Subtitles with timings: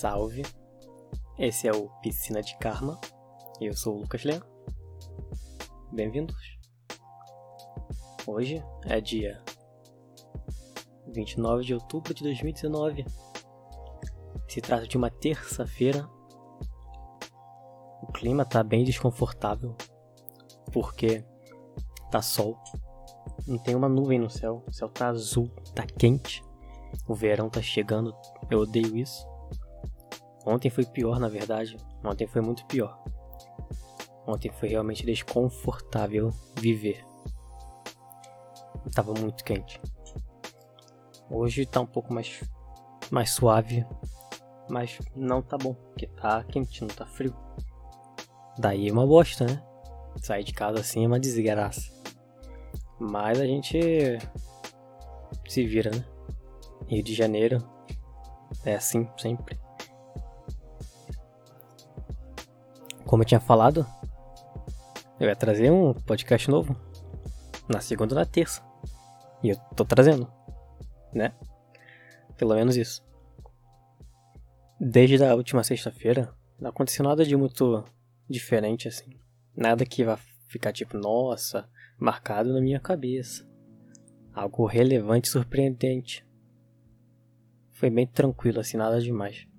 [0.00, 0.40] Salve!
[1.38, 2.98] Esse é o Piscina de Karma.
[3.60, 4.40] Eu sou o Lucas Leão.
[5.92, 6.58] Bem-vindos.
[8.26, 9.44] Hoje é dia
[11.08, 13.04] 29 de outubro de 2019.
[14.48, 16.08] Se trata de uma terça-feira.
[18.02, 19.76] O clima tá bem desconfortável
[20.72, 21.22] porque
[22.10, 22.58] tá sol.
[23.46, 24.64] Não tem uma nuvem no céu.
[24.66, 26.42] O céu tá azul, tá quente.
[27.06, 28.16] O verão tá chegando.
[28.50, 29.29] Eu odeio isso.
[30.46, 31.76] Ontem foi pior, na verdade.
[32.04, 32.98] Ontem foi muito pior.
[34.26, 37.04] Ontem foi realmente desconfortável viver.
[38.94, 39.80] Tava muito quente.
[41.30, 42.40] Hoje tá um pouco mais
[43.10, 43.84] mais suave,
[44.68, 47.34] mas não tá bom, porque tá quente, não tá frio.
[48.58, 49.62] Daí é uma bosta, né?
[50.16, 51.90] Sair de casa assim é uma desgraça.
[52.98, 53.78] Mas a gente
[55.48, 56.04] se vira, né?
[56.86, 57.58] Rio de Janeiro
[58.64, 59.58] é assim sempre.
[63.10, 63.84] Como eu tinha falado,
[65.18, 66.76] eu ia trazer um podcast novo
[67.68, 68.62] na segunda e na terça.
[69.42, 70.30] E eu tô trazendo,
[71.12, 71.34] né?
[72.36, 73.04] Pelo menos isso.
[74.78, 77.84] Desde a última sexta-feira, não aconteceu nada de muito
[78.28, 79.18] diferente assim.
[79.56, 80.16] Nada que vá
[80.46, 83.44] ficar tipo, nossa, marcado na minha cabeça.
[84.32, 86.24] Algo relevante e surpreendente.
[87.72, 89.49] Foi bem tranquilo, assim, nada demais.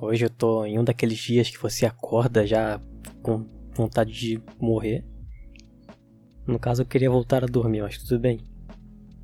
[0.00, 2.80] Hoje eu tô em um daqueles dias que você acorda já
[3.20, 5.04] com vontade de morrer.
[6.46, 8.40] No caso, eu queria voltar a dormir, mas tudo bem.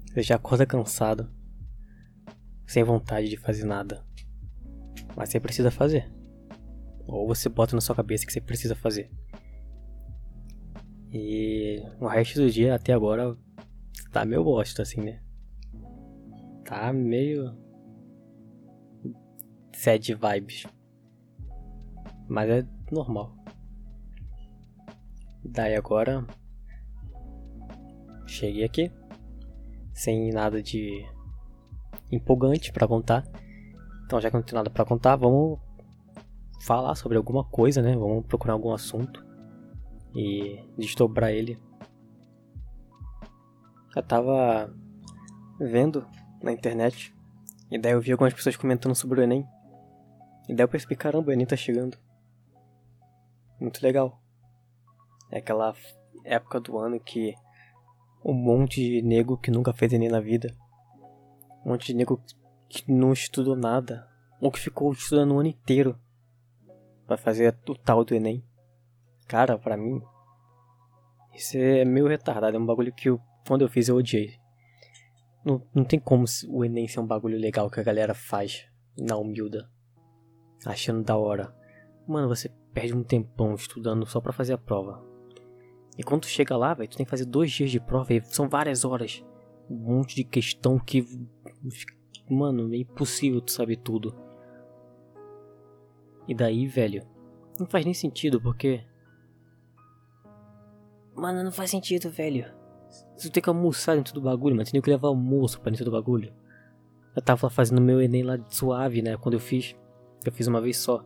[0.08, 1.30] Você já acorda cansado,
[2.66, 4.04] sem vontade de fazer nada.
[5.16, 6.12] Mas você precisa fazer.
[7.06, 9.08] Ou você bota na sua cabeça que você precisa fazer.
[11.12, 13.36] E o resto do dia até agora
[14.10, 15.22] tá meio bosta, assim, né?
[16.64, 17.63] Tá meio.
[19.84, 20.66] Sad vibes.
[22.26, 23.34] Mas é normal.
[25.44, 26.26] Daí agora.
[28.26, 28.90] Cheguei aqui.
[29.92, 31.06] Sem nada de
[32.10, 33.24] empolgante para contar.
[34.06, 35.58] Então, já que não tem nada para contar, vamos
[36.62, 37.94] falar sobre alguma coisa, né?
[37.94, 39.22] Vamos procurar algum assunto
[40.14, 41.58] e desdobrar ele.
[43.94, 44.74] Eu tava
[45.60, 46.06] vendo
[46.42, 47.14] na internet
[47.70, 49.46] e daí eu vi algumas pessoas comentando sobre o Enem.
[50.48, 51.96] E daí eu percebi, caramba, Enem tá chegando.
[53.58, 54.20] Muito legal.
[55.30, 55.74] É aquela
[56.24, 57.34] época do ano que
[58.24, 60.54] um monte de nego que nunca fez Enem na vida.
[61.64, 62.22] Um monte de nego
[62.68, 64.08] que não estudou nada.
[64.40, 65.98] Ou que ficou estudando o ano inteiro.
[67.06, 68.44] Pra fazer o tal do Enem.
[69.26, 70.00] Cara, pra mim,
[71.34, 72.56] isso é meio retardado.
[72.56, 74.38] É um bagulho que eu, quando eu fiz eu odiei.
[75.44, 78.66] Não, não tem como o Enem ser um bagulho legal que a galera faz
[78.96, 79.70] na humilda.
[80.64, 81.54] Achando da hora.
[82.06, 85.04] Mano, você perde um tempão estudando só pra fazer a prova.
[85.96, 88.22] E quando tu chega lá, velho, tu tem que fazer dois dias de prova e
[88.24, 89.24] são várias horas.
[89.70, 91.06] Um monte de questão que.
[92.28, 94.14] Mano, é impossível tu saber tudo.
[96.26, 97.06] E daí, velho,
[97.58, 98.84] não faz nem sentido porque
[101.14, 102.46] Mano, não faz sentido, velho.
[103.16, 104.56] Você tem que almoçar dentro do bagulho.
[104.56, 106.32] Você tem que levar almoço pra dentro do bagulho.
[107.14, 109.16] Eu tava fazendo meu Enem lá suave, né?
[109.16, 109.76] Quando eu fiz.
[110.24, 111.04] Eu fiz uma vez só.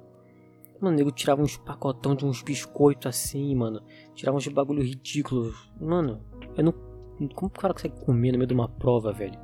[0.81, 3.83] Mano, nego tirava uns pacotão de uns biscoitos assim, mano.
[4.15, 5.53] Tirava uns bagulho ridículo.
[5.81, 6.23] Mano,
[6.57, 6.73] eu não.
[7.35, 9.39] Como o cara consegue comer no meio de uma prova, velho?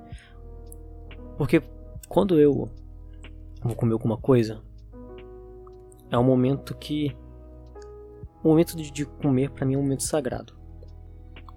[1.37, 1.61] Porque
[2.09, 2.71] quando eu
[3.62, 4.62] vou comer alguma coisa,
[6.09, 7.17] é um momento que
[8.45, 10.55] o momento de comer para mim é um momento sagrado.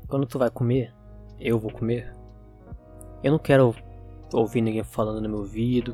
[0.08, 0.96] Quando tu vai comer,
[1.40, 2.16] eu vou comer.
[3.22, 3.76] Eu não quero
[4.34, 5.94] ouvir ninguém falando no meu ouvido.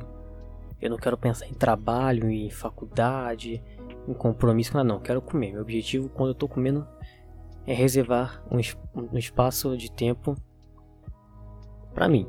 [0.83, 3.63] Eu não quero pensar em trabalho, em faculdade,
[4.05, 4.99] em compromisso, não, não.
[4.99, 5.53] Quero comer.
[5.53, 6.85] Meu objetivo quando eu tô comendo
[7.65, 8.57] é reservar um,
[8.93, 10.35] um espaço de tempo
[11.93, 12.27] para mim,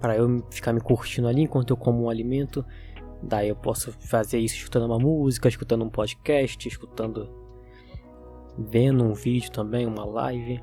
[0.00, 2.66] para eu ficar me curtindo ali enquanto eu como um alimento.
[3.22, 7.30] Daí eu posso fazer isso escutando uma música, escutando um podcast, escutando
[8.58, 10.60] vendo um vídeo também, uma live.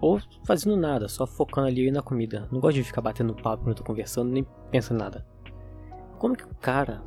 [0.00, 2.48] Ou fazendo nada, só focando ali na comida.
[2.50, 5.31] Não gosto de ficar batendo papo quando eu tô conversando, nem pensando nada.
[6.22, 7.02] Como que o cara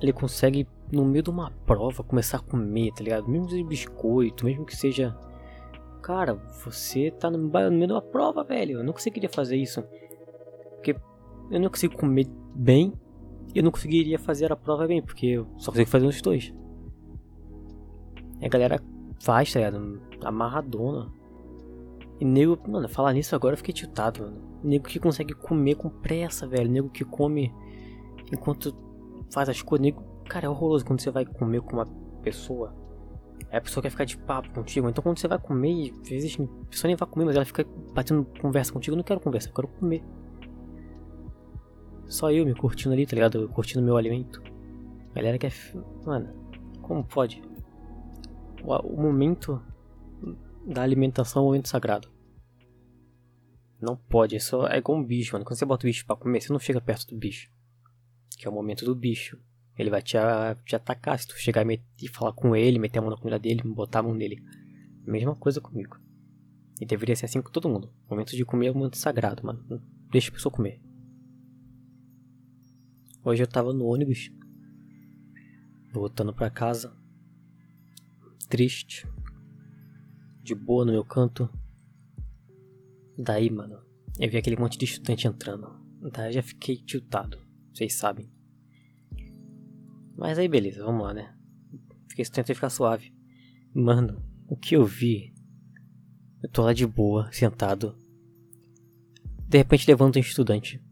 [0.00, 3.28] ele consegue, no meio de uma prova, começar a comer, tá ligado?
[3.28, 5.14] Mesmo de biscoito, mesmo que seja.
[6.00, 6.32] Cara,
[6.64, 8.78] você tá no meio de uma prova, velho.
[8.78, 9.84] Eu não conseguiria fazer isso.
[10.76, 10.96] Porque
[11.50, 12.94] eu não consigo comer bem
[13.54, 16.54] e eu não conseguiria fazer a prova bem, porque eu só consigo fazer os dois.
[18.40, 18.82] E a galera
[19.20, 20.00] faz, tá ligado?
[20.24, 21.12] Amarradona.
[22.18, 24.40] E nego, mano, falar nisso agora eu fiquei tiltado, mano.
[24.64, 26.70] Nego que consegue comer com pressa, velho.
[26.70, 27.52] Nego que come
[28.32, 28.74] enquanto
[29.32, 29.92] faz as coisas,
[30.28, 31.86] cara, é horroroso quando você vai comer com uma
[32.22, 32.74] pessoa.
[33.50, 34.88] A pessoa quer ficar de papo contigo.
[34.88, 37.64] Então quando você vai comer, às vezes a pessoa nem vai comer, mas ela fica
[37.94, 38.94] batendo conversa contigo.
[38.94, 40.04] Eu não quero conversa, eu quero comer.
[42.06, 43.48] Só eu me curtindo ali, tá ligado?
[43.50, 44.42] Curtindo meu alimento.
[45.12, 45.52] A galera quer.
[46.04, 46.28] Mano,
[46.82, 47.42] como pode?
[48.62, 49.62] O, o momento
[50.66, 52.10] da alimentação é o momento sagrado.
[53.80, 54.66] Não pode, é só.
[54.66, 55.44] É igual um bicho, mano.
[55.44, 57.50] Quando você bota o bicho pra comer, você não chega perto do bicho.
[58.38, 59.38] Que é o momento do bicho.
[59.76, 60.16] Ele vai te,
[60.64, 63.38] te atacar se tu chegar e, e falar com ele, meter a mão na comida
[63.38, 64.42] dele, botar a mão nele.
[65.04, 65.98] Mesma coisa comigo.
[66.80, 67.92] E deveria ser assim com todo mundo.
[68.06, 69.82] O momento de comer é um momento sagrado, mano.
[70.10, 70.80] Deixa a pessoa comer.
[73.24, 74.30] Hoje eu tava no ônibus.
[75.92, 76.96] Voltando para casa.
[78.48, 79.06] Triste.
[80.42, 81.50] De boa no meu canto.
[83.16, 83.82] Daí, mano,
[84.18, 85.68] eu vi aquele monte de estudante entrando.
[86.12, 87.47] Daí eu já fiquei tiltado.
[87.78, 88.28] Vocês sabem.
[90.16, 91.32] Mas aí beleza, vamos lá, né?
[92.08, 93.14] Fiquei tentei ficar suave.
[93.72, 95.32] Mano, o que eu vi?
[96.42, 97.96] Eu tô lá de boa, sentado.
[99.48, 100.82] De repente levanta um estudante.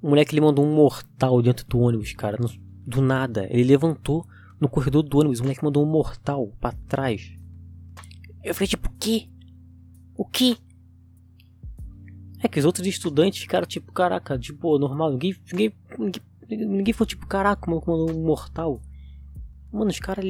[0.00, 2.38] O moleque ele mandou um mortal dentro do ônibus, cara.
[2.86, 3.48] Do nada.
[3.50, 4.24] Ele levantou
[4.60, 5.40] no corredor do ônibus.
[5.40, 7.34] O moleque mandou um mortal para trás.
[8.44, 9.28] Eu falei, tipo, o quê?
[10.14, 10.56] O quê?
[12.40, 15.12] É que os outros estudantes ficaram tipo, caraca, de boa, normal.
[15.12, 18.80] Ninguém, ninguém, ninguém Ninguém foi tipo, caraca, mano, como um mortal.
[19.70, 20.24] Mano, os caras.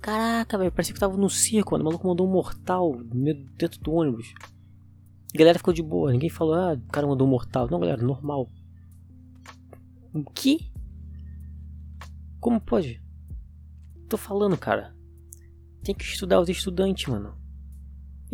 [0.00, 1.84] Caraca, velho, parecia que tava no circo, mano.
[1.84, 2.94] O maluco mandou um mortal
[3.56, 4.34] dentro do ônibus.
[5.34, 7.68] A galera ficou de boa, ninguém falou, ah, o cara mandou um mortal.
[7.70, 8.50] Não, galera, normal.
[10.12, 10.70] O que?
[12.38, 13.02] Como pode?
[14.08, 14.94] Tô falando, cara.
[15.82, 17.34] Tem que estudar os estudantes, mano.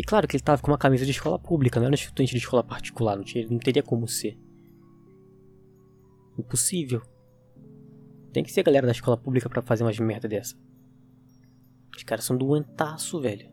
[0.00, 2.31] E claro que ele tava com uma camisa de escola pública, não era um estudante
[2.31, 4.35] de escola particular, não, tinha, não teria como ser.
[6.38, 7.02] Impossível.
[8.32, 10.56] Tem que ser galera da escola pública para fazer umas merda dessa.
[11.94, 13.52] Os caras são doentaço, velho.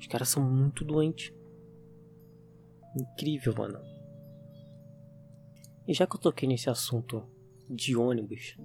[0.00, 1.30] Os caras são muito doentes.
[2.98, 3.78] Incrível, mano.
[5.86, 7.22] E já que eu toquei nesse assunto
[7.68, 8.56] de ônibus,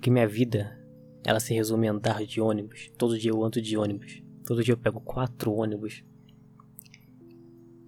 [0.00, 0.80] que minha vida
[1.26, 2.92] ela se resume a andar de ônibus.
[2.96, 4.29] Todo dia eu ando de ônibus.
[4.50, 6.02] Todo dia eu pego quatro ônibus.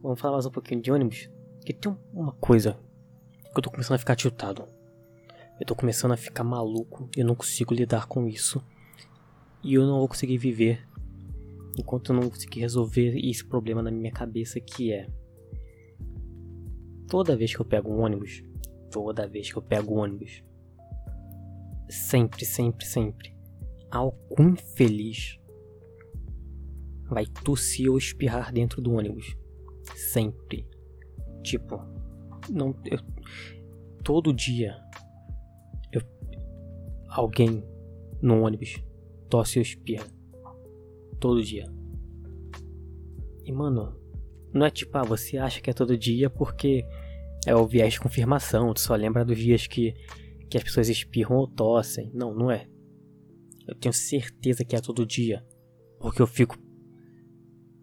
[0.00, 1.29] Vamos falar mais um pouquinho de ônibus.
[1.67, 2.79] Que tem uma coisa
[3.53, 4.69] que eu tô começando a ficar tiltado.
[5.59, 8.64] Eu tô começando a ficar maluco eu não consigo lidar com isso.
[9.61, 10.87] E eu não vou conseguir viver
[11.76, 15.09] enquanto eu não conseguir resolver esse problema na minha cabeça que é
[17.09, 18.44] toda vez que eu pego um ônibus,
[18.88, 20.44] toda vez que eu pego um ônibus,
[21.88, 23.37] sempre, sempre, sempre,
[23.91, 25.42] algum infeliz
[27.12, 29.37] vai tossir ou espirrar dentro do ônibus.
[29.94, 30.67] Sempre.
[31.43, 31.81] Tipo,
[32.50, 32.99] não, eu,
[34.05, 34.76] todo dia
[35.93, 36.00] eu,
[37.09, 37.64] alguém
[38.20, 38.82] no ônibus
[39.29, 40.06] tosse ou espirra.
[41.19, 41.64] Todo dia.
[43.44, 43.99] E mano,
[44.53, 46.85] não é tipo, ah, você acha que é todo dia porque
[47.47, 49.94] é o viés de confirmação, tu só lembra dos dias que,
[50.49, 52.11] que as pessoas espirram ou tossem.
[52.14, 52.69] Não, não é.
[53.67, 55.44] Eu tenho certeza que é todo dia.
[55.99, 56.56] Porque eu fico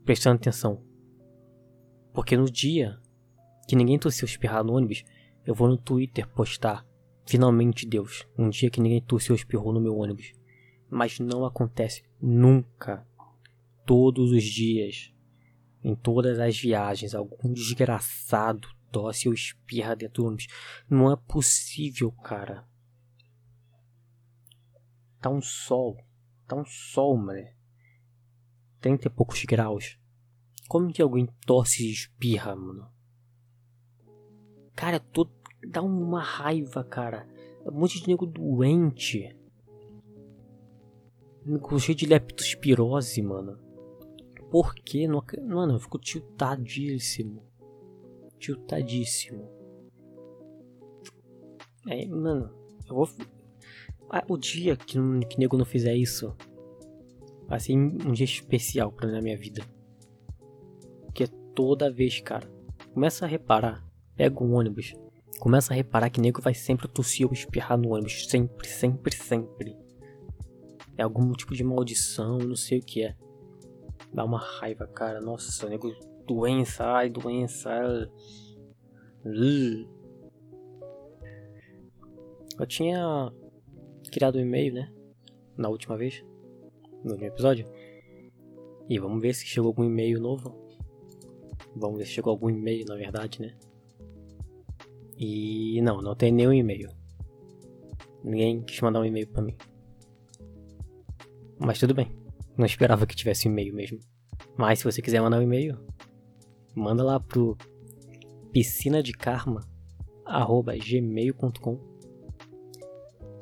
[0.10, 0.84] prestando atenção.
[2.12, 3.00] Porque no dia
[3.68, 5.04] que ninguém tossiu espirrar no ônibus,
[5.46, 6.83] eu vou no Twitter postar.
[7.28, 10.33] Finalmente, Deus, um dia que ninguém tossiu espirrou no meu ônibus.
[10.90, 13.06] Mas não acontece nunca.
[13.86, 15.14] Todos os dias.
[15.83, 20.48] Em todas as viagens, algum desgraçado tosse ou espirra dentro do ônibus.
[20.90, 22.68] Não é possível, cara.
[25.22, 26.04] Tá um sol.
[26.48, 27.60] Tá um sol, mano.
[28.81, 30.00] 30 e poucos graus.
[30.69, 32.88] Como que alguém tosse e espirra, mano?
[34.76, 35.28] Cara, tô,
[35.68, 37.28] dá uma raiva, cara.
[37.66, 39.35] Um monte de nego doente.
[41.80, 43.57] Cheio de leptospirose, mano.
[44.52, 45.07] Por quê?
[45.07, 47.44] Não, mano, eu fico tiltadíssimo.
[48.38, 49.49] Tiltadíssimo.
[51.88, 52.54] É, mano,
[52.88, 53.09] eu vou.
[54.07, 56.38] Ah, o dia que, que nego não fizer isso
[57.47, 59.64] vai ser um dia especial pra na minha vida.
[61.56, 62.50] Toda vez, cara.
[62.94, 63.90] Começa a reparar
[64.20, 64.94] pega um ônibus,
[65.40, 68.28] começa a reparar que nego vai sempre tossir ou espirrar no ônibus.
[68.28, 69.78] Sempre, sempre, sempre.
[70.98, 73.16] É algum tipo de maldição, não sei o que é.
[74.14, 75.22] Dá uma raiva, cara.
[75.22, 75.90] Nossa, nego.
[76.28, 77.70] Doença, ai, doença.
[82.60, 83.32] Eu tinha
[84.12, 84.92] criado um e-mail, né?
[85.58, 86.26] Na última vez.
[87.06, 87.66] No último episódio.
[88.90, 90.69] E vamos ver se chegou algum e-mail novo.
[91.80, 93.56] Vamos ver se chegou algum e-mail, na verdade, né?
[95.18, 96.90] E não, não tem nenhum e-mail.
[98.24, 99.56] Ninguém quis mandar um e-mail para mim.
[101.57, 102.12] Mas tudo bem.
[102.57, 104.00] Não esperava que tivesse um e-mail mesmo.
[104.57, 105.78] Mas se você quiser mandar um e-mail,
[106.76, 107.57] manda lá pro
[108.52, 109.14] piscina de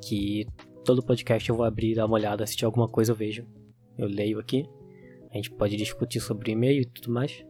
[0.00, 0.46] que
[0.84, 3.46] todo podcast eu vou abrir, dar uma olhada, assistir alguma coisa eu vejo.
[3.96, 4.68] Eu leio aqui.
[5.30, 7.44] A gente pode discutir sobre e-mail e tudo mais.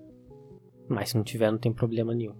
[0.88, 2.34] Mas se não tiver, não tem problema nenhum.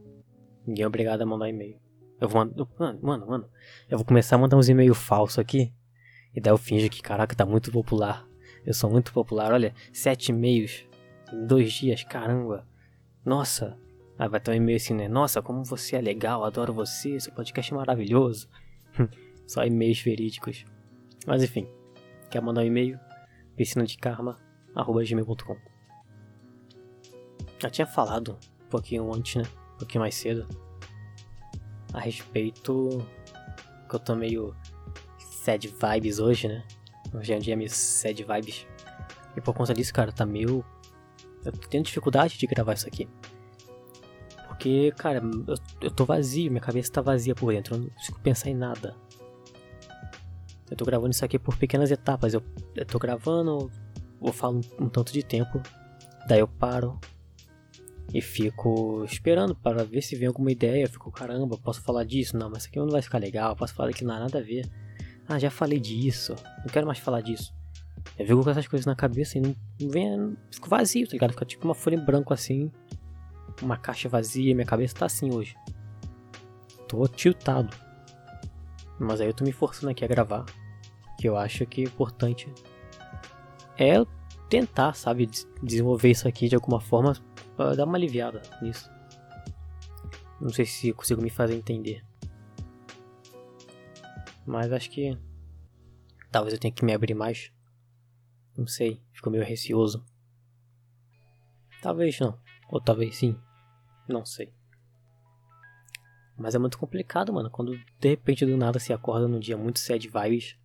[0.67, 1.79] Ninguém é obrigado a mandar e-mail.
[2.21, 2.67] Eu vou mandar.
[3.01, 3.51] Mano, mano.
[3.89, 5.73] Eu vou começar a mandar uns e-mails falsos aqui.
[6.35, 8.27] E daí eu finge que, caraca, tá muito popular.
[8.65, 9.53] Eu sou muito popular.
[9.53, 10.85] Olha, sete e-mails
[11.33, 12.67] em dois dias, caramba.
[13.25, 13.79] Nossa.
[14.19, 15.09] Aí vai ter um e-mail assim, né?
[15.09, 18.49] Nossa, como você é legal, adoro você, seu podcast é maravilhoso.
[19.47, 20.65] Só e-mails verídicos.
[21.27, 21.69] Mas enfim,
[22.31, 22.99] quer mandar um e-mail?
[23.59, 24.39] piscina de karma,
[24.73, 25.78] arroba gmail.com.
[27.59, 29.43] Já tinha falado um pouquinho antes, né?
[29.75, 30.47] Um pouquinho mais cedo.
[31.93, 33.05] A respeito.
[33.89, 34.55] Que eu tô meio
[35.19, 36.63] sad vibes hoje, né?
[37.15, 38.67] Hoje é um dia meio sad vibes.
[39.37, 40.65] E por conta disso, cara, tá meio.
[41.45, 43.09] Eu tô tendo dificuldade de gravar isso aqui.
[44.47, 47.77] Porque, cara, eu, eu tô vazio, minha cabeça tá vazia por dentro.
[47.77, 48.95] Eu não consigo pensar em nada.
[50.71, 52.35] Eu tô gravando isso aqui por pequenas etapas.
[52.35, 52.43] Eu,
[52.77, 53.71] eu tô gravando,
[54.23, 55.63] eu falo um, tanto de tempo,
[56.27, 57.01] daí eu paro
[58.13, 60.85] e fico esperando para ver se vem alguma ideia.
[60.85, 62.37] Eu fico, caramba, posso falar disso?
[62.37, 63.55] Não, mas isso aqui não vai ficar legal.
[63.55, 64.67] Posso falar que não há nada a ver.
[65.29, 67.55] Ah, já falei disso, não quero mais falar disso.
[68.19, 69.55] Eu fico com essas coisas na cabeça e não,
[69.91, 70.37] vem.
[70.51, 71.33] Fico vazio, tá ligado?
[71.33, 72.71] Fica tipo uma folha em branco assim.
[73.61, 75.55] Uma caixa vazia, minha cabeça tá assim hoje.
[76.89, 77.77] Tô tiltado.
[78.99, 80.47] Mas aí eu tô me forçando aqui a gravar.
[81.21, 82.49] Que eu acho que é importante
[83.79, 84.05] é
[84.49, 85.31] tentar, sabe,
[85.63, 87.15] desenvolver isso aqui de alguma forma
[87.59, 88.89] para dar uma aliviada nisso.
[90.41, 92.07] Não sei se consigo me fazer entender.
[94.47, 95.19] Mas acho que
[96.31, 97.53] talvez eu tenha que me abrir mais.
[98.57, 100.07] Não sei, fico meio receoso.
[101.83, 102.39] Talvez não,
[102.71, 103.37] ou talvez sim.
[104.09, 104.55] Não sei.
[106.37, 107.51] Mas é muito complicado, mano.
[107.51, 110.57] Quando de repente do nada se acorda num dia muito sad vibes.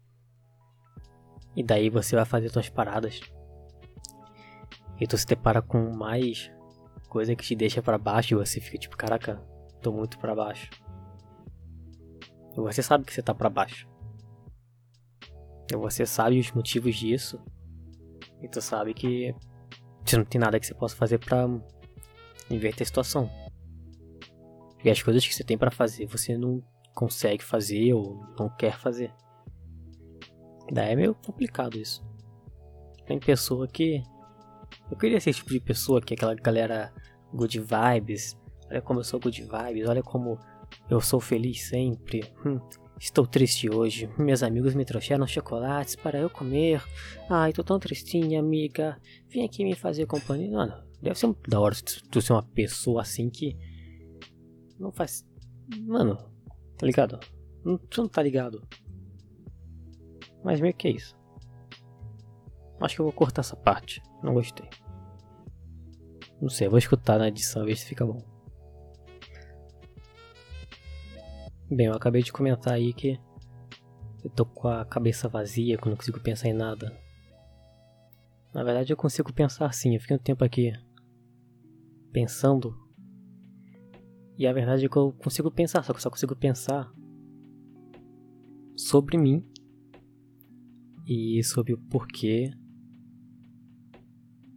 [1.56, 3.20] E daí você vai fazer suas paradas.
[5.00, 6.52] E tu se depara com mais
[7.14, 9.40] coisa que te deixa para baixo e você fica tipo, caraca,
[9.84, 10.68] tô muito para baixo.
[12.58, 13.88] E você sabe que você tá para baixo.
[15.72, 17.40] E você sabe os motivos disso.
[18.42, 19.34] E tu sabe que
[20.04, 21.48] você não tem nada que você possa fazer para
[22.50, 23.30] inverter a situação.
[24.84, 26.64] E as coisas que você tem para fazer você não
[26.96, 29.14] consegue fazer ou não quer fazer.
[30.72, 32.04] Daí é meio complicado isso.
[33.06, 34.02] Tem pessoa que.
[34.90, 36.94] Eu queria ser esse tipo de pessoa que é aquela galera
[37.34, 38.38] good vibes.
[38.70, 40.40] Olha como eu sou good vibes, olha como
[40.90, 42.24] eu sou feliz sempre.
[42.46, 42.60] Hum,
[43.00, 44.10] estou triste hoje.
[44.18, 46.82] Meus amigos me trouxeram chocolates para eu comer.
[47.30, 49.00] Ai, tô tão tristinha, amiga.
[49.30, 50.52] Vem aqui me fazer companhia.
[50.52, 51.76] Mano, deve ser da hora
[52.10, 53.58] tu ser uma pessoa assim que
[54.80, 55.26] não faz.
[55.82, 56.18] Mano,
[56.78, 57.20] tá ligado?
[57.64, 58.68] Não, tu não tá ligado.
[60.44, 61.16] Mas meio que é isso.
[62.82, 64.02] Acho que eu vou cortar essa parte.
[64.24, 64.68] Não gostei.
[66.42, 68.22] Não sei, vou escutar na edição, ver se fica bom.
[71.70, 73.20] Bem, eu acabei de comentar aí que
[74.24, 76.98] eu tô com a cabeça vazia, que eu não consigo pensar em nada.
[78.54, 80.72] Na verdade eu consigo pensar sim, eu fiquei um tempo aqui
[82.12, 82.76] pensando
[84.38, 86.92] e a verdade é que eu consigo pensar, só que eu só consigo pensar
[88.76, 89.46] sobre mim
[91.08, 92.52] e sobre o porquê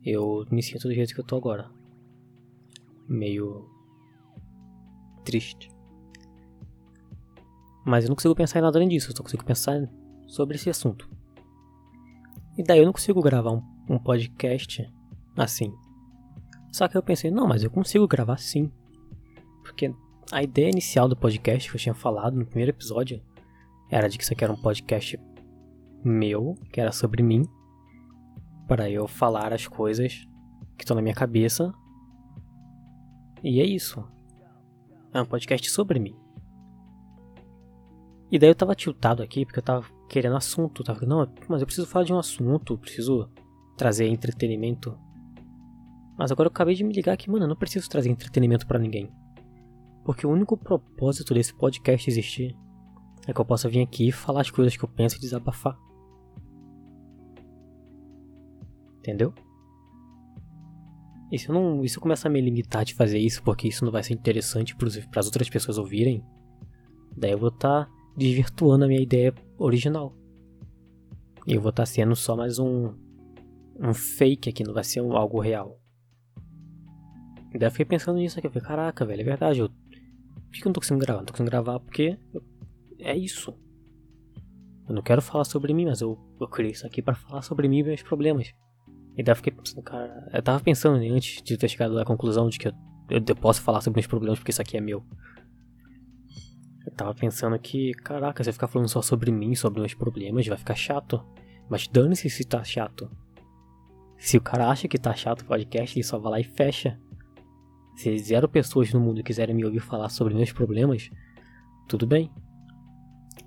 [0.07, 1.69] eu me sinto do jeito que eu tô agora.
[3.09, 3.69] Meio
[5.25, 5.69] triste.
[7.85, 9.91] Mas eu não consigo pensar em nada além disso, eu só consigo pensar
[10.29, 11.11] sobre esse assunto.
[12.57, 14.89] E daí eu não consigo gravar um, um podcast
[15.37, 15.75] assim.
[16.73, 18.71] Só que eu pensei, não, mas eu consigo gravar sim.
[19.63, 19.93] Porque
[20.31, 23.21] a ideia inicial do podcast que eu tinha falado no primeiro episódio
[23.91, 25.19] era de que isso aqui era um podcast
[26.05, 27.43] meu, que era sobre mim,
[28.67, 30.27] para eu falar as coisas
[30.77, 31.73] que estão na minha cabeça.
[33.43, 34.05] E é isso.
[35.13, 36.17] É um podcast sobre mim.
[38.31, 40.83] E daí eu tava tiltado aqui porque eu tava querendo assunto.
[40.83, 43.31] Tava, não, mas eu preciso falar de um assunto, preciso
[43.77, 44.99] trazer entretenimento.
[46.19, 48.79] Mas agora eu acabei de me ligar que, mano, eu não preciso trazer entretenimento para
[48.79, 49.13] ninguém.
[50.05, 52.57] Porque o único propósito desse podcast existir
[53.27, 55.77] é que eu possa vir aqui falar as coisas que eu penso e desabafar.
[59.07, 59.33] Entendeu?
[61.31, 63.69] E se eu, não, e se eu começar a me limitar de fazer isso porque
[63.69, 66.25] isso não vai ser interessante para as outras pessoas ouvirem,
[67.17, 70.15] Daí eu vou estar tá desvirtuando a minha ideia original.
[71.47, 72.93] E eu vou estar tá sendo só mais um,
[73.81, 75.81] um fake aqui, não vai ser um, algo real.
[77.59, 79.69] Daí eu fiquei pensando nisso aqui, eu falei, caraca, velho, é verdade, eu...
[79.69, 81.21] Por que eu não tô conseguindo gravar?
[81.21, 82.19] Não tô conseguindo gravar porque
[82.99, 83.55] é isso.
[84.87, 87.67] Eu não quero falar sobre mim, mas eu, eu criei isso aqui para falar sobre
[87.67, 88.55] mim e meus problemas.
[89.17, 92.49] E daí eu fiquei pensando, cara, eu tava pensando antes de ter chegado à conclusão
[92.49, 92.73] de que eu,
[93.11, 95.03] eu posso falar sobre meus problemas porque isso aqui é meu.
[96.87, 100.47] Eu tava pensando que, caraca, se eu ficar falando só sobre mim, sobre meus problemas,
[100.47, 101.25] vai ficar chato.
[101.69, 103.11] Mas dane-se se tá chato.
[104.19, 107.01] Se o cara acha que tá chato o podcast, ele só vai lá e fecha.
[107.97, 111.11] Se zero pessoas no mundo quiserem me ouvir falar sobre meus problemas,
[111.89, 112.31] tudo bem.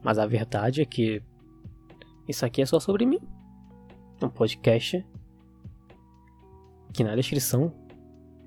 [0.03, 1.21] Mas a verdade é que
[2.27, 3.19] isso aqui é só sobre mim.
[4.21, 5.05] Um podcast
[6.93, 7.73] que na descrição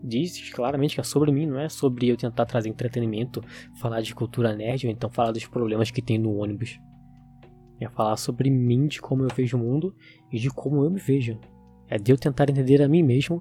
[0.03, 3.43] diz claramente que é sobre mim, não é sobre eu tentar trazer entretenimento,
[3.77, 6.81] falar de cultura nerd ou então falar dos problemas que tem no ônibus.
[7.81, 9.95] É falar sobre mim, de como eu vejo o mundo
[10.31, 11.39] e de como eu me vejo.
[11.89, 13.41] É de eu tentar entender a mim mesmo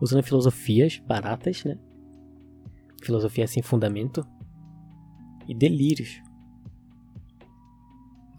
[0.00, 1.78] usando filosofias baratas, né?
[3.02, 4.26] Filosofia sem fundamento
[5.48, 6.20] e delírios.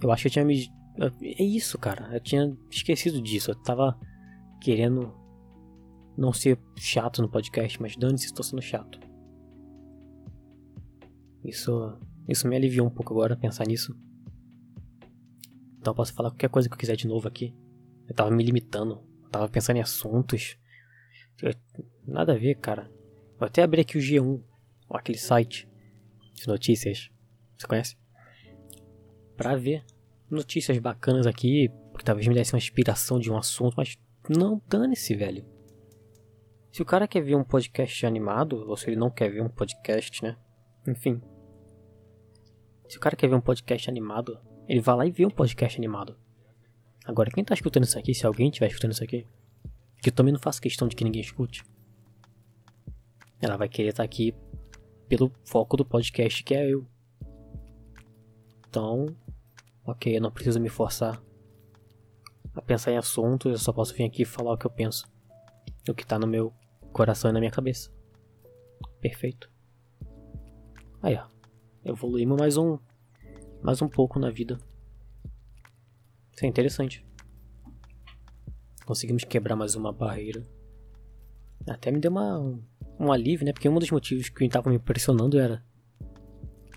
[0.01, 0.71] Eu acho que eu tinha me.
[1.21, 2.09] É isso, cara.
[2.13, 3.51] Eu tinha esquecido disso.
[3.51, 3.99] Eu tava
[4.59, 5.13] querendo
[6.17, 8.99] não ser chato no podcast, mas dane-se, estou sendo chato.
[11.43, 13.95] Isso, isso me aliviou um pouco agora pensar nisso.
[15.79, 17.55] Então eu posso falar qualquer coisa que eu quiser de novo aqui.
[18.07, 20.57] Eu tava me limitando, eu tava pensando em assuntos.
[21.41, 21.53] Eu,
[22.05, 22.91] nada a ver, cara.
[23.39, 24.43] Vou até abrir aqui o G1,
[24.91, 25.67] aquele site
[26.35, 27.09] de notícias.
[27.57, 27.97] Você conhece?
[29.35, 29.83] Pra ver
[30.29, 33.97] notícias bacanas aqui, que talvez me desse uma inspiração de um assunto, mas
[34.29, 35.43] não dane-se, velho.
[36.71, 39.49] Se o cara quer ver um podcast animado, ou se ele não quer ver um
[39.49, 40.37] podcast, né?
[40.87, 41.21] Enfim.
[42.87, 45.77] Se o cara quer ver um podcast animado, ele vai lá e vê um podcast
[45.77, 46.17] animado.
[47.03, 49.27] Agora, quem tá escutando isso aqui, se alguém estiver escutando isso aqui,
[50.01, 51.63] que eu também não faço questão de que ninguém escute,
[53.41, 54.33] ela vai querer estar tá aqui
[55.09, 56.87] pelo foco do podcast que é eu.
[58.69, 59.13] Então,
[59.85, 61.21] ok, eu não preciso me forçar
[62.55, 65.05] a pensar em assuntos, eu só posso vir aqui e falar o que eu penso.
[65.89, 66.53] O que tá no meu
[66.91, 67.91] coração e na minha cabeça.
[68.99, 69.49] Perfeito.
[71.01, 71.25] Aí, ó.
[71.83, 72.77] Evoluímos mais um.
[73.61, 74.59] Mais um pouco na vida.
[76.33, 77.05] Isso é interessante.
[78.85, 80.43] Conseguimos quebrar mais uma barreira.
[81.67, 82.39] Até me deu uma,
[82.99, 83.53] um, alívio, né?
[83.53, 85.63] Porque um dos motivos que estava me pressionando era.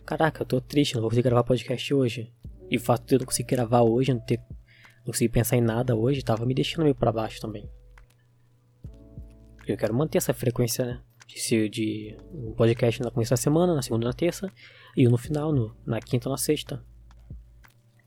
[0.05, 2.33] Caraca, eu tô triste, não vou conseguir gravar podcast hoje.
[2.70, 4.38] E o fato de eu não conseguir gravar hoje, não ter.
[4.98, 7.70] Não conseguir pensar em nada hoje, tava me deixando meio pra baixo também.
[9.66, 11.03] Eu quero manter essa frequência, né?
[11.27, 14.53] De, de um podcast no começo da semana, na segunda na terça,
[14.96, 16.85] e um no final, no, na quinta ou na sexta.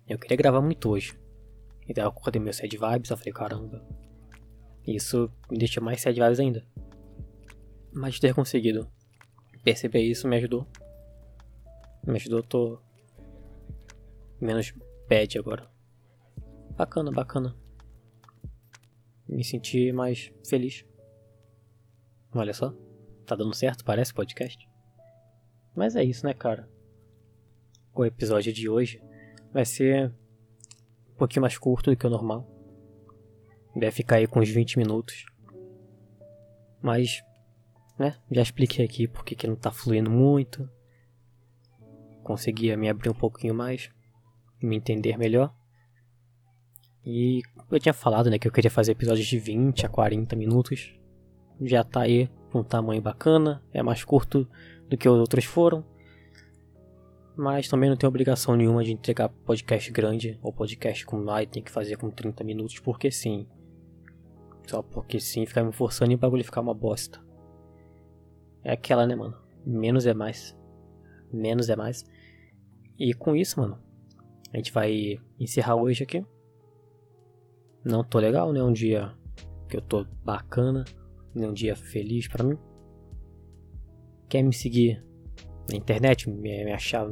[0.08, 1.17] Eu queria gravar muito hoje.
[1.89, 3.86] Então eu acordei meu sad vibes, eu falei, caramba.
[4.86, 6.65] Isso me deixa mais sad vibes ainda.
[7.91, 8.88] Mas ter conseguido
[9.63, 10.67] perceber isso me ajudou.
[12.06, 12.80] Me ajudou, tô
[14.39, 14.74] menos
[15.10, 15.70] bad agora.
[16.78, 17.56] Bacana, bacana.
[19.28, 20.86] Me senti mais feliz.
[22.34, 22.74] Olha só.
[23.26, 24.68] Tá dando certo, parece podcast.
[25.76, 26.70] Mas é isso, né, cara?
[27.94, 29.02] O episódio de hoje
[29.52, 30.13] vai ser
[31.12, 32.48] um pouquinho mais curto do que o normal.
[33.76, 35.26] Vai ficar aí com uns 20 minutos.
[36.82, 37.22] Mas,
[37.98, 40.70] né, já expliquei aqui porque que não tá fluindo muito.
[42.24, 43.90] Consegui me abrir um pouquinho mais,
[44.62, 45.54] me entender melhor.
[47.06, 50.97] E eu tinha falado, né, que eu queria fazer episódios de 20 a 40 minutos
[51.62, 54.48] já tá aí com um tamanho bacana, é mais curto
[54.89, 55.84] do que os outros foram.
[57.36, 61.62] Mas também não tem obrigação nenhuma de entregar podcast grande ou podcast com light, tem
[61.62, 63.48] que fazer com 30 minutos, porque sim.
[64.65, 67.22] Só porque sim, ficar me forçando e o bagulho ficar uma bosta.
[68.63, 69.38] É aquela, né, mano?
[69.65, 70.58] Menos é mais.
[71.32, 72.04] Menos é mais.
[72.98, 73.78] E com isso, mano,
[74.52, 76.26] a gente vai encerrar hoje aqui.
[77.86, 78.62] Não tô legal, né?
[78.63, 79.13] Um dia
[79.70, 80.84] que eu tô bacana
[81.36, 82.58] um dia feliz para mim.
[84.30, 85.04] Quer me seguir
[85.70, 87.10] na internet, me, me achar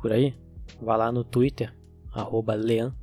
[0.00, 0.34] por aí?
[0.80, 1.74] Vá lá no Twitter,
[2.12, 2.94] arroba lean,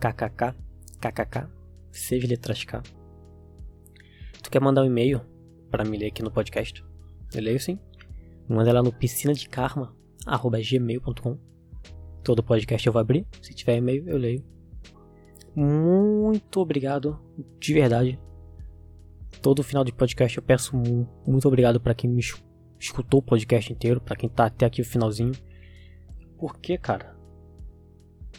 [0.00, 0.54] kkk,
[1.00, 1.48] kkk,
[1.90, 2.82] seja letras K.
[4.42, 5.20] Tu quer mandar um e-mail
[5.70, 6.84] para me ler aqui no podcast?
[7.34, 7.78] Eu leio sim.
[8.48, 11.38] Manda lá no piscina de karma, arroba gmail.com.
[12.22, 13.26] Todo podcast eu vou abrir.
[13.40, 14.44] Se tiver e-mail, eu leio.
[15.54, 17.18] Muito obrigado,
[17.60, 18.20] de verdade,
[19.40, 20.76] todo final de podcast eu peço
[21.26, 22.22] muito obrigado para quem me
[22.78, 25.32] escutou o podcast inteiro, para quem tá até aqui o finalzinho.
[26.38, 27.16] Por que, cara?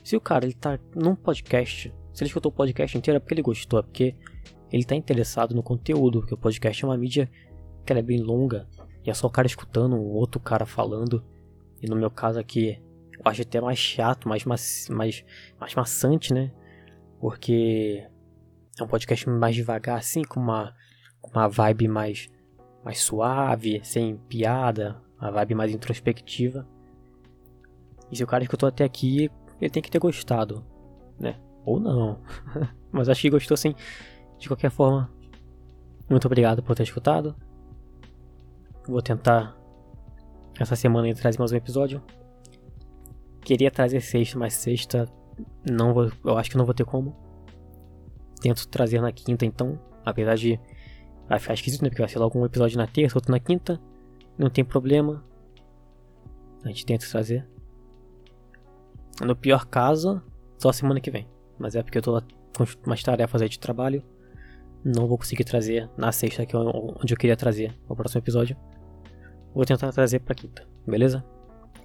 [0.03, 3.33] Se o cara ele tá num podcast, se ele escutou o podcast inteiro é porque
[3.33, 4.15] ele gostou, é porque
[4.71, 7.29] ele tá interessado no conteúdo, porque o podcast é uma mídia
[7.85, 8.67] que é bem longa
[9.05, 11.23] e é só o cara escutando um outro cara falando.
[11.81, 12.81] E no meu caso aqui,
[13.13, 16.51] eu acho até mais chato, mais, mais, mais maçante, né?
[17.19, 18.05] Porque
[18.79, 20.75] é um podcast mais devagar, assim, com uma,
[21.23, 22.29] uma vibe mais,
[22.83, 26.67] mais suave, sem piada, uma vibe mais introspectiva.
[28.11, 30.65] E se o cara escutou até aqui, ele tem que ter gostado,
[31.19, 31.39] né?
[31.65, 32.19] Ou não.
[32.91, 33.73] Mas acho que gostou sim.
[34.37, 35.09] De qualquer forma,
[36.09, 37.35] muito obrigado por ter escutado.
[38.87, 39.57] Vou tentar
[40.59, 42.03] essa semana trazer mais um episódio.
[43.41, 45.07] Queria trazer sexta, mas sexta
[45.69, 47.15] não vou, eu acho que não vou ter como.
[48.45, 50.59] Tento trazer na quinta então, apesar de
[51.27, 51.89] vai ficar esquisito, né?
[51.89, 53.81] Porque vai ser logo um episódio na terça, outro na quinta.
[54.37, 55.25] Não tem problema.
[56.63, 57.43] A gente tenta trazer.
[59.19, 60.21] No pior caso,
[60.59, 61.27] só semana que vem.
[61.57, 62.21] Mas é porque eu tô
[62.55, 64.03] com umas tarefas aí de trabalho.
[64.83, 68.55] Não vou conseguir trazer na sexta, que é onde eu queria trazer o próximo episódio.
[69.55, 71.25] Vou tentar trazer pra quinta, beleza?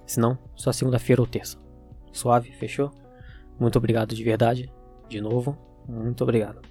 [0.05, 1.57] Se não, só segunda-feira ou terça.
[2.13, 2.91] Suave, fechou?
[3.59, 4.71] Muito obrigado de verdade.
[5.09, 6.61] De novo, muito obrigado.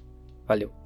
[0.46, 0.79] Valeu.